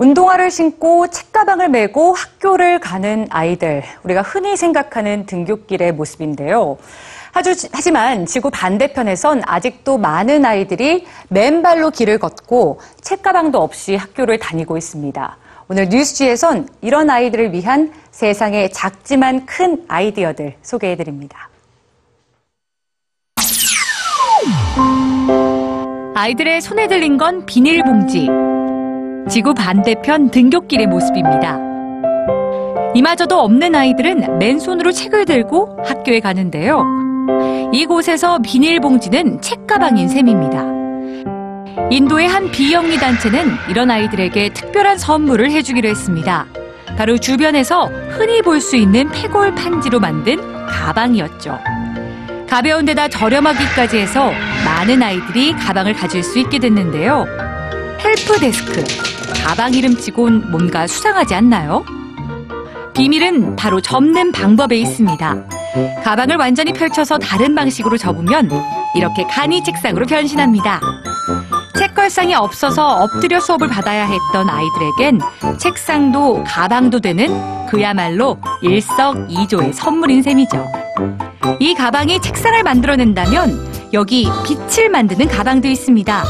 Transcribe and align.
운동화를 0.00 0.50
신고 0.50 1.08
책가방을 1.08 1.68
메고 1.68 2.14
학교를 2.14 2.78
가는 2.78 3.26
아이들. 3.28 3.82
우리가 4.02 4.22
흔히 4.22 4.56
생각하는 4.56 5.26
등굣길의 5.26 5.92
모습인데요. 5.92 6.78
하지만 7.32 8.24
지구 8.24 8.50
반대편에선 8.50 9.42
아직도 9.44 9.98
많은 9.98 10.46
아이들이 10.46 11.06
맨발로 11.28 11.90
길을 11.90 12.18
걷고 12.18 12.80
책가방도 13.02 13.60
없이 13.60 13.94
학교를 13.94 14.38
다니고 14.38 14.78
있습니다. 14.78 15.36
오늘 15.68 15.90
뉴스지에선 15.90 16.70
이런 16.80 17.10
아이들을 17.10 17.52
위한 17.52 17.92
세상의 18.10 18.72
작지만 18.72 19.44
큰 19.44 19.84
아이디어들 19.86 20.54
소개해드립니다. 20.62 21.50
아이들의 26.14 26.62
손에 26.62 26.88
들린 26.88 27.18
건 27.18 27.44
비닐봉지. 27.44 28.49
지구 29.28 29.54
반대편 29.54 30.30
등굣길의 30.30 30.86
모습입니다. 30.86 31.58
이마저도 32.94 33.38
없는 33.38 33.74
아이들은 33.74 34.38
맨손으로 34.38 34.92
책을 34.92 35.24
들고 35.24 35.78
학교에 35.84 36.20
가는데요. 36.20 36.84
이곳에서 37.72 38.38
비닐봉지는 38.40 39.40
책가방인 39.40 40.08
셈입니다. 40.08 40.64
인도의 41.90 42.28
한 42.28 42.50
비영리 42.50 42.96
단체는 42.98 43.46
이런 43.68 43.90
아이들에게 43.90 44.50
특별한 44.50 44.98
선물을 44.98 45.50
해주기로 45.50 45.88
했습니다. 45.88 46.46
바로 46.96 47.16
주변에서 47.18 47.86
흔히 48.10 48.42
볼 48.42 48.60
수 48.60 48.76
있는 48.76 49.08
폐골 49.10 49.54
판지로 49.54 50.00
만든 50.00 50.36
가방이었죠. 50.66 51.58
가벼운 52.48 52.84
데다 52.84 53.06
저렴하기까지 53.08 53.98
해서 53.98 54.32
많은 54.64 55.00
아이들이 55.02 55.52
가방을 55.52 55.94
가질 55.94 56.22
수 56.24 56.40
있게 56.40 56.58
됐는데요. 56.58 57.24
헬프데스크. 58.04 58.84
가방 59.44 59.74
이름치곤 59.74 60.50
뭔가 60.50 60.86
수상하지 60.86 61.34
않나요? 61.34 61.84
비밀은 62.94 63.56
바로 63.56 63.80
접는 63.80 64.32
방법에 64.32 64.76
있습니다. 64.78 65.44
가방을 66.02 66.36
완전히 66.36 66.72
펼쳐서 66.72 67.18
다른 67.18 67.54
방식으로 67.54 67.96
접으면 67.96 68.50
이렇게 68.94 69.24
간이 69.24 69.62
책상으로 69.62 70.06
변신합니다. 70.06 70.80
책걸상이 71.78 72.34
없어서 72.34 72.96
엎드려 72.96 73.40
수업을 73.40 73.68
받아야 73.68 74.04
했던 74.04 74.48
아이들에겐 74.48 75.20
책상도 75.58 76.44
가방도 76.44 77.00
되는 77.00 77.66
그야말로 77.66 78.38
일석이조의 78.62 79.72
선물인 79.72 80.22
셈이죠. 80.22 80.66
이 81.58 81.74
가방이 81.74 82.20
책상을 82.20 82.62
만들어낸다면 82.62 83.90
여기 83.92 84.28
빛을 84.44 84.90
만드는 84.90 85.28
가방도 85.28 85.68
있습니다. 85.68 86.24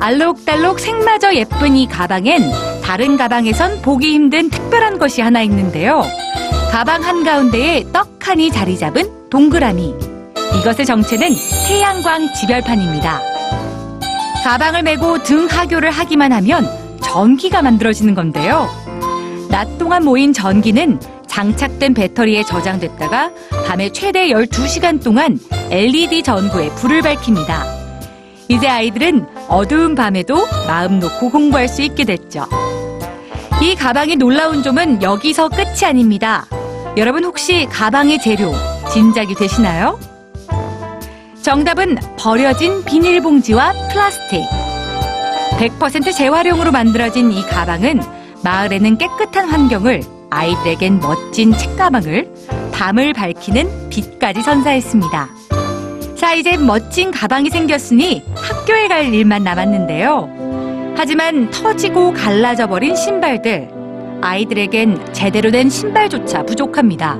알록달록 0.00 0.78
색마저 0.78 1.34
예쁜 1.34 1.76
이 1.76 1.86
가방엔 1.88 2.42
다른 2.82 3.16
가방에선 3.16 3.82
보기 3.82 4.12
힘든 4.12 4.48
특별한 4.48 4.98
것이 4.98 5.20
하나 5.20 5.42
있는데요. 5.42 6.02
가방 6.70 7.02
한가운데에 7.02 7.86
떡하니 7.92 8.50
자리 8.50 8.78
잡은 8.78 9.10
동그라미. 9.30 9.94
이것의 10.60 10.86
정체는 10.86 11.28
태양광 11.66 12.32
지별판입니다. 12.34 13.20
가방을 14.44 14.82
메고 14.82 15.22
등 15.22 15.46
하교를 15.46 15.90
하기만 15.90 16.32
하면 16.32 16.66
전기가 17.02 17.60
만들어지는 17.62 18.14
건데요. 18.14 18.68
낮 19.50 19.78
동안 19.78 20.04
모인 20.04 20.32
전기는 20.32 21.00
장착된 21.26 21.94
배터리에 21.94 22.44
저장됐다가 22.44 23.30
밤에 23.66 23.90
최대 23.90 24.28
12시간 24.28 25.02
동안 25.02 25.38
LED 25.70 26.22
전구에 26.22 26.70
불을 26.70 27.02
밝힙니다. 27.02 27.77
이제 28.48 28.66
아이들은 28.66 29.26
어두운 29.48 29.94
밤에도 29.94 30.46
마음 30.66 30.98
놓고 31.00 31.30
공부할 31.30 31.68
수 31.68 31.82
있게 31.82 32.04
됐죠. 32.04 32.46
이 33.62 33.74
가방의 33.74 34.16
놀라운 34.16 34.62
점은 34.62 35.02
여기서 35.02 35.48
끝이 35.50 35.84
아닙니다. 35.84 36.46
여러분 36.96 37.24
혹시 37.24 37.66
가방의 37.70 38.20
재료 38.20 38.52
진작이 38.92 39.34
되시나요? 39.34 39.98
정답은 41.42 41.96
버려진 42.18 42.84
비닐봉지와 42.84 43.72
플라스틱. 43.92 44.42
100% 45.58 46.14
재활용으로 46.14 46.72
만들어진 46.72 47.32
이 47.32 47.42
가방은 47.42 48.00
마을에는 48.44 48.98
깨끗한 48.98 49.48
환경을 49.48 50.02
아이들에겐 50.30 51.00
멋진 51.00 51.52
책가방을 51.56 52.32
밤을 52.72 53.12
밝히는 53.12 53.88
빛까지 53.88 54.42
선사했습니다. 54.42 55.28
자, 56.28 56.34
이제 56.34 56.58
멋진 56.58 57.10
가방이 57.10 57.48
생겼으니 57.48 58.22
학교에 58.36 58.86
갈 58.86 59.14
일만 59.14 59.44
남았는데요. 59.44 60.92
하지만 60.94 61.50
터지고 61.50 62.12
갈라져 62.12 62.66
버린 62.66 62.94
신발들. 62.94 63.70
아이들에겐 64.20 65.14
제대로 65.14 65.50
된 65.50 65.70
신발조차 65.70 66.42
부족합니다. 66.42 67.16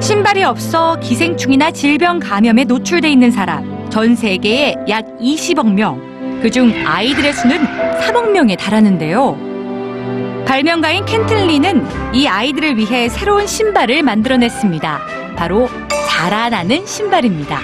신발이 0.00 0.42
없어 0.42 0.98
기생충이나 0.98 1.70
질병 1.70 2.18
감염에 2.18 2.64
노출돼 2.64 3.08
있는 3.12 3.30
사람 3.30 3.88
전 3.90 4.16
세계에 4.16 4.74
약 4.88 5.06
20억 5.20 5.72
명. 5.72 6.40
그중 6.42 6.72
아이들의 6.84 7.32
수는 7.32 7.64
3억 8.00 8.32
명에 8.32 8.56
달하는데요. 8.56 10.44
발명가인 10.48 11.04
켄틀리는 11.04 11.86
이 12.12 12.26
아이들을 12.26 12.76
위해 12.76 13.08
새로운 13.08 13.46
신발을 13.46 14.02
만들어냈습니다. 14.02 15.23
바로 15.34 15.68
자라나는 16.08 16.86
신발입니다. 16.86 17.60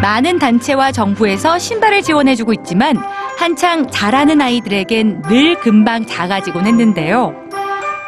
많은 0.00 0.38
단체와 0.38 0.90
정부에서 0.92 1.58
신발을 1.58 2.02
지원해주고 2.02 2.52
있지만 2.54 2.96
한창 3.38 3.86
자라는 3.88 4.40
아이들에겐 4.40 5.22
늘 5.22 5.54
금방 5.56 6.06
작아지곤 6.06 6.66
했는데요. 6.66 7.34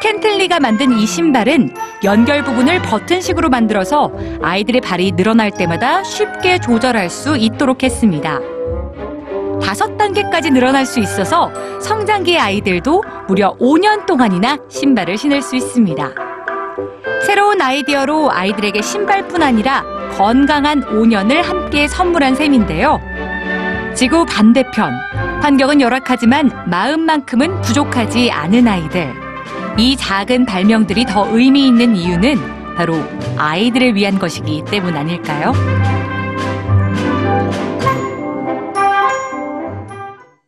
켄틀리가 0.01 0.59
만든 0.59 0.91
이 0.91 1.05
신발은 1.05 1.73
연결 2.03 2.43
부분을 2.43 2.81
버튼식으로 2.81 3.49
만들어서 3.49 4.11
아이들의 4.41 4.81
발이 4.81 5.13
늘어날 5.13 5.51
때마다 5.51 6.03
쉽게 6.03 6.59
조절할 6.59 7.09
수 7.09 7.37
있도록 7.37 7.83
했습니다. 7.83 8.39
다섯 9.63 9.97
단계까지 9.97 10.51
늘어날 10.51 10.85
수 10.85 10.99
있어서 10.99 11.51
성장기의 11.81 12.37
아이들도 12.37 13.03
무려 13.27 13.55
5년 13.57 14.05
동안이나 14.05 14.57
신발을 14.69 15.17
신을 15.17 15.41
수 15.41 15.55
있습니다. 15.55 16.34
새로운 17.35 17.61
아이디어로 17.61 18.31
아이들에게 18.31 18.81
신발뿐 18.81 19.43
아니라 19.43 19.83
건강한 20.11 20.79
5년을 20.85 21.41
함께 21.41 21.85
선물한 21.85 22.33
셈인데요. 22.33 23.01
지구 23.93 24.25
반대편, 24.25 24.93
환경은 25.41 25.81
열악하지만 25.81 26.49
마음만큼은 26.69 27.59
부족하지 27.59 28.31
않은 28.31 28.69
아이들. 28.69 29.13
이 29.77 29.97
작은 29.97 30.45
발명들이 30.45 31.07
더 31.07 31.27
의미 31.29 31.67
있는 31.67 31.97
이유는 31.97 32.75
바로 32.77 32.95
아이들을 33.35 33.95
위한 33.95 34.17
것이기 34.17 34.63
때문 34.71 34.95
아닐까요? 34.95 35.51